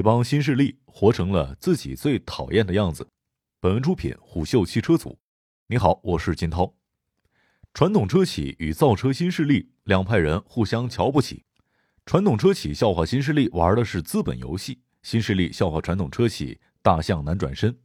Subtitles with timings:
[0.00, 3.06] 这帮新势力活成了自己最讨厌的样子。
[3.60, 5.18] 本文出品虎嗅汽车组。
[5.66, 6.74] 你好，我是金涛。
[7.74, 11.44] 传统车企与造车新势力两派人互相瞧不起。
[12.06, 17.78] 传统车企笑话新势力玩的是资本游戏，新势力笑话传统车企大象难转身。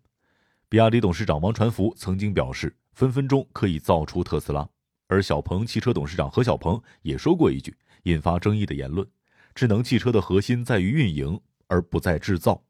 [0.70, 4.66] 比亚迪董事长王传福曾经表示，分分钟可以造出特斯拉。
[5.08, 9.06] 而小鹏汽车董事长何小鹏也说过一句引发争议的言论：
[9.54, 11.38] 智能汽车的核心在于运营。
[11.68, 12.64] 而不再制造，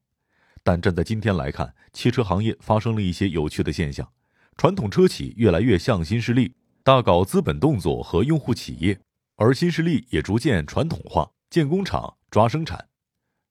[0.63, 4.09] 但站在今天来看，汽车行业发生了一些有趣的现象。
[4.57, 8.99] 传统车企越来越像新势力，大搞资本动作和用户企业，
[9.35, 12.87] 而新势力也逐渐传统化，建工厂、抓生产。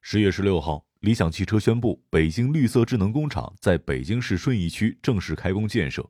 [0.01, 6.07] 十月十六号，理想汽车宣布，北京绿色智能工厂在北京市顺义区正式开工建设。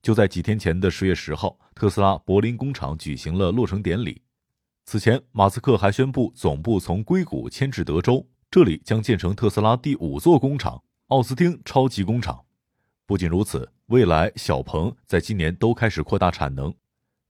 [0.00, 4.22] 就在几天前的十月十号，特斯拉柏林工厂举行了落成典礼。
[4.84, 8.26] 此前，马斯克还宣布总部从硅谷迁至德州。
[8.52, 12.44] 这里将建成特斯拉第五座工厂——奥斯汀超级工厂。
[13.06, 16.74] 不仅如此，蔚来、小鹏在今年都开始扩大产能。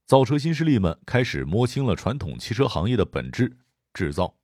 [0.05, 3.55] 造车新势力们开始摸清了传统汽车行业的本质——
[3.95, 4.35] 制造。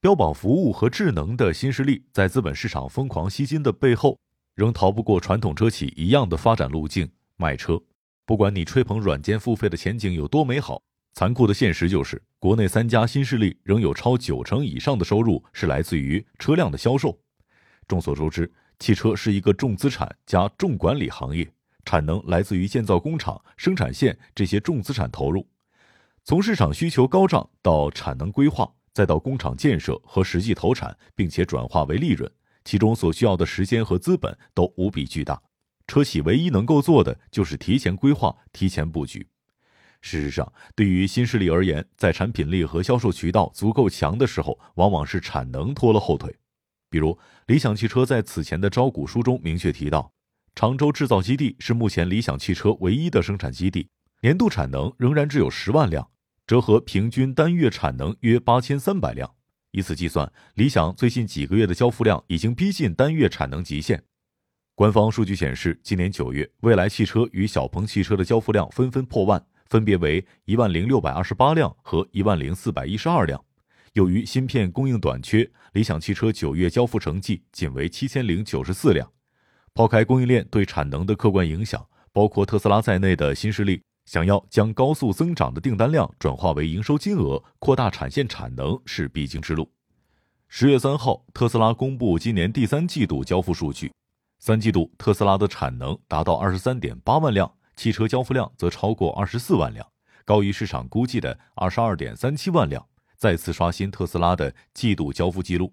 [0.00, 4.18] 标榜服务和智能的新势力，在资本市场疯狂吸金的背后，
[4.54, 7.06] 仍逃不过传统车企一样的发展路径——
[7.36, 7.78] 卖车。
[8.24, 10.82] 不管你吹捧软件付费的前景有多美好。
[11.14, 17.18] 残酷的现实就是，国内三家新势力仍有超九成以上的收入是来自于车辆的销售。
[17.86, 21.46] 众所周知，汽车是一个重资产加重管理行业，
[21.84, 25.46] 产能来自于建造工厂、生产线这些重资产投入。
[26.24, 32.30] 从市场需求高涨到产能规划，再到工厂建设和实际投产，并且转化为利润，
[32.64, 35.40] 其中所需要的时间和资本都无比巨大。
[35.86, 39.26] 车企唯一能够做的就是提前规划、提前布局。
[40.02, 46.36] 事实上，对于新势力而言，在产品力和销售渠道足够强的时候，往往是产能拖了后腿。
[46.90, 50.12] 比如，理想汽车在此前的招股书中明确提到，
[50.54, 53.88] 常州制造基地是目前理想汽车唯一的生产基地，
[54.20, 56.10] 年度产能仍然只有十万辆，
[56.46, 59.34] 折合平均单月产能约八千三百辆。
[59.70, 64.02] 以此计算，理想最近几个月的交付量已经逼近单月产能极限。
[64.74, 69.46] 官方数据显示，今年九月，蔚来汽车与小鹏汽车的交付量纷纷破万。
[69.72, 73.42] 分别为一万零六百二十八辆和一万零四百一十二辆。
[73.94, 79.10] 由于芯片供应短缺，理想汽车九月交付成绩仅为七千零九十四辆。
[79.72, 89.70] 抛开供应链对产能的客观影响，包括特斯拉在内的新势力想要将高速增长的订单量转化为营收金额，扩大产线产能是必经之路。
[90.48, 93.90] 十月三号，特斯拉公布今年第三季度交付数据，
[94.38, 97.50] 三季度特斯拉的产能达到二十三点八万辆。
[97.76, 99.86] 汽车交付量则超过二十四万辆，
[100.24, 105.72] 高于市场估计的二十二点三七万辆，再次刷新特斯拉的季度交付记录。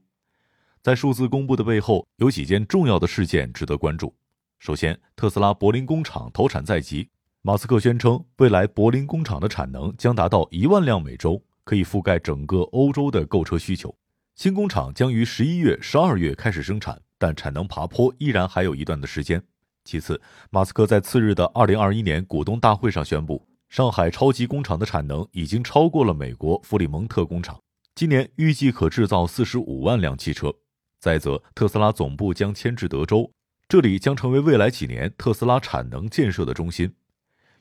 [0.81, 4.15] 在数字公布的背后，有几件重要的事件值得关注。
[4.59, 7.09] 首先，特斯拉柏林工厂投产在即，
[7.41, 13.93] 马斯克宣称，未来柏林工厂的产能将达到一万辆每周，可以覆盖整个欧洲的购车需求。
[14.35, 19.43] 新工厂将于十一月、十二月开始生产，但产能爬坡依然还有一段的时间。
[19.83, 27.59] 其次，马斯克在次日的二零二一年股东大会上宣布，上海超级工厂的产能已经超过了美国弗里蒙特工厂，
[27.95, 30.53] 今年预计可制造四十五万辆汽车。
[30.99, 33.31] 再则，特斯拉总部将迁至德州，
[33.67, 36.93] 这里将成为未来几年特斯拉产能建设的中心。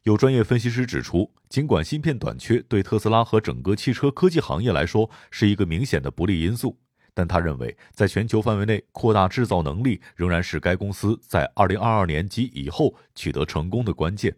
[0.02, 6.78] 有专业分析师指出，尽管芯片短缺对特斯拉和整个汽车科技行业来说是一个明显的不利因素。
[7.18, 14.32] 但他认为，在全球范围内扩大制造能力，仍然是该公司在二零二二年及以后取得成功的关键。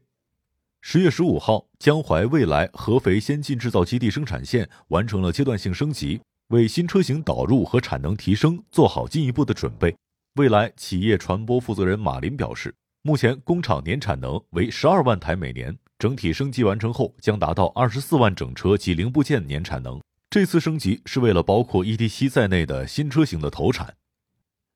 [0.80, 9.94] 十月十五号，江淮未来合肥先进制造基地生产线完成了阶段性升级，为新车型导入和产能提升做好进一步的准备。
[10.36, 20.00] 未来企业传播负责人马林表示，目前工厂年产能为十二万台每年，整体升级完成后将达到二十四万整车及零部件年产能。
[20.30, 23.96] 这次升级是为了包括 ETC 在内的新车型的投产。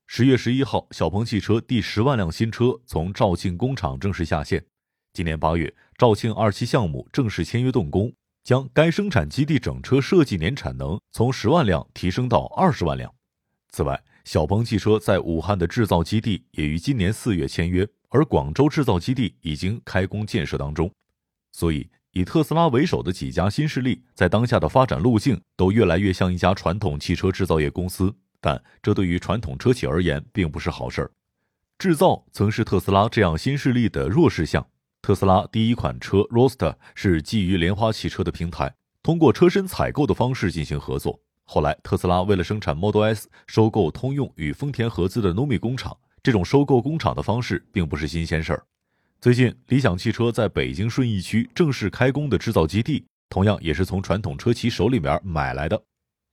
[0.05, 4.65] 十月十一号，小鹏汽车第十万辆新车从肇庆工厂正式下线。
[5.13, 8.11] 今年八月，肇庆二期项目正式签约动工，
[8.43, 13.09] 将该生产基地整车设计年产能从十万辆提升到二十万辆。
[13.69, 20.91] 此外，小鹏汽车在武汉的制造基地也于今年四月签约，而广州制造基地已经开工建设当中。
[21.53, 21.89] 所以。
[22.17, 31.11] 以特斯拉为首的几家新势力，在当下的发展路径都越来越像一家传统汽车制造业公司，但这对于传统车企而言并不是好事儿。
[31.77, 34.65] 制造曾是特斯拉这样新势力的弱势项。
[35.01, 38.73] 特斯拉第一款车 r o s t e r 是基于莲花汽车的平台，
[39.03, 41.19] 通过车身采购的方式进行合作。
[41.43, 45.97] 后来特斯拉为了生产 Model S，收购通用与丰田合资的 NUMI 工厂。
[46.23, 48.65] 这种收购工厂的方式并不是新鲜事儿。
[49.25, 55.83] 最近，理想汽车在北京顺义区正式开工的制造基地，同样也是从传统车企手里面买来的。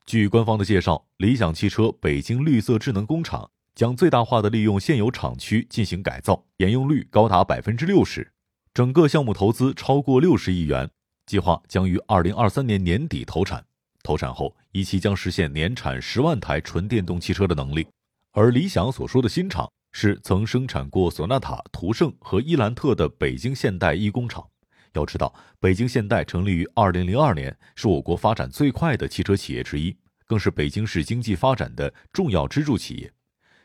[0.04, 8.30] 据官方的介绍，理想汽车北京绿色智能工厂将最大化的利用现有厂区进行改造，沿用率高达百分之六十。
[8.74, 10.90] 整个项目投资超过六十亿元，
[11.24, 13.64] 计划将于二零二三年年底投产。
[14.02, 17.86] 投产后，一期将实现年产十万台纯电动汽车的能力。
[18.32, 19.72] 而理想所说的新厂。
[19.92, 24.46] 是曾生产过索纳塔、途胜和伊兰特的北京现代一工厂。
[24.94, 29.96] 要知道，北京现代成立于二零零二年，是我国发展最快的汽车企业之一，
[30.26, 33.12] 更是北京市经济发展的重要支柱企业。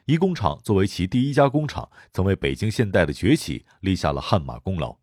[0.06, 4.98] 一工厂作为其第一家工厂，曾为北京现代的崛起立下了汗马功劳。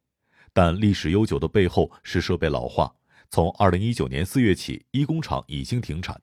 [0.54, 2.94] 但历史悠久的背后是设备老化，
[3.28, 6.18] 从二零一九年四月起，一工厂已经停产。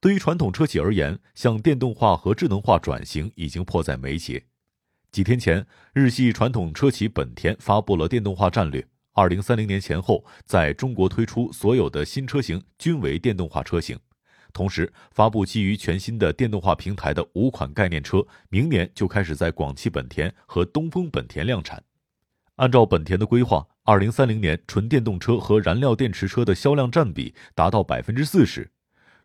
[0.00, 4.42] 对于传统车企而言，向电动化和智能化转型已经迫在眉睫。
[5.12, 8.82] 几天前，日系传统车企本田发布了电动化战略，
[9.12, 13.98] 二零三零年前后在中国推出所有的新车型均为电动化车型，
[14.54, 21.82] 同时发布基于全新的电动化平台的五款概念车，明年就开始在广汽本田和东风本田量产。
[22.56, 28.70] 按照本田的规划，二零三零年纯电动车和燃料电池车的销量占比达到百分之四十。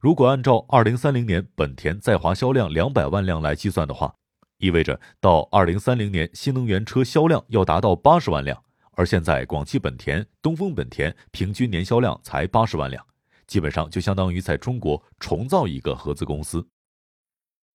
[0.06, 4.14] 如果按照二零三零年本田在华销量两百万辆来计算的话，
[4.60, 13.04] 意味着到二零三零年新能源车销量要达到八十万辆，而现在广汽本田、东风本田平均年销量才八十万辆，
[13.48, 16.68] 基本上就相当于在中国重造一个合资公司。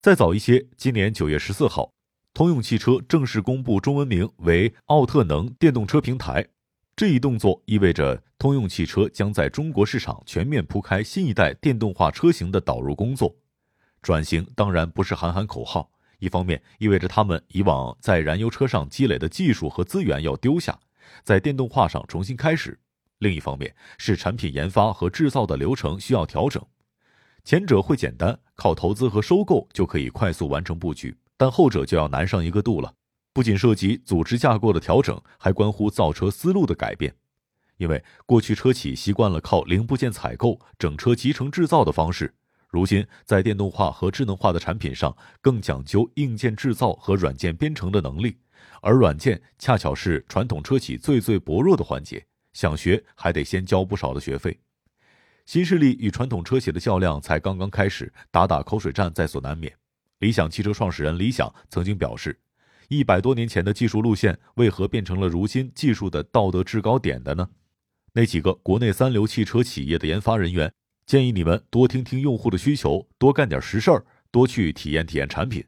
[0.00, 1.90] 再早一些，今年九月十四号，
[2.32, 6.46] 通用汽车正式公布中文名为奥特能电动车平台。
[7.00, 13.34] 这一动作意味着通用汽车将在中国市场全面铺开新一代电动化车型的导入工作。
[14.02, 20.78] 转型当然不是喊喊口号，一方面意味着他们以往在燃油车上积累的技术和资源要丢下，
[21.24, 22.72] 在电动化上重新开始；
[23.16, 26.62] 另一方面是产品研发和制造的流程需要调整。
[27.44, 32.92] 前者会简单，靠投资和收购就可以快速完成布局，但后者就要难上一个度了。
[33.32, 37.14] 不仅涉及组织架构的调整，还关乎造车思路的改变。
[37.76, 42.34] 因为过去车企习惯了靠零部件采购、整车集成制造的方式，
[42.68, 48.36] 如今在电动化和智能化的产品上，更讲究硬件制造和软件编程的能力，
[48.82, 54.60] 而软件恰巧是传统车企最最薄弱的环节，想学还得先交不少的学费。
[55.46, 59.74] 新势力与传统车企的较量才刚刚开始，打打口水战在所难免。
[60.18, 62.38] 理想汽车创始人李想曾经表示。
[62.90, 67.48] 一百多年前的技术路线，为何变成了如今技术的道德制高点的呢？
[68.14, 70.74] 那几个国内三流汽车企业的研发人员
[71.06, 75.64] 建议你们多听听用户的需求，多干点实事儿，多去体验体验产品。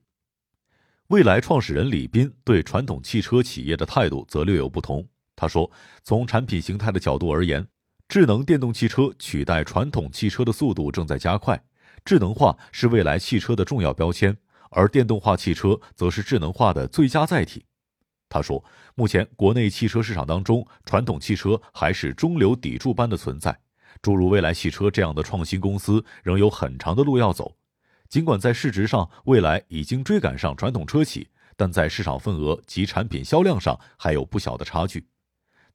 [1.10, 5.06] 未来创始人李斌对传统汽车企业的态度则略有不同。
[5.36, 5.70] 他说
[6.02, 7.64] ：“从产品形态的角度而言，
[8.08, 11.62] 智能电动汽车取代传统汽车的速度正在加快，
[12.04, 14.36] 智能化是未来汽车的重要标签。”
[14.72, 17.64] 而电动化汽车则是智能化的最佳载体。
[18.28, 18.64] 他说，
[18.94, 23.56] 目前国内汽车市场当中，传统汽车还是中流砥柱般的存在，
[24.00, 27.54] 诸如蔚来汽车这样的创新公司仍有很长的路要走。
[28.08, 35.06] 尽管在市值上，蔚来已经追赶上传统车企，但在市场份额及产品销量上还有不小的差距。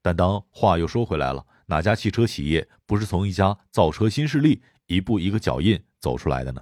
[0.01, 6.62] 但当话又说回来了，哪家汽车企业不是从一家造车新势力一步一个脚印走出来的呢？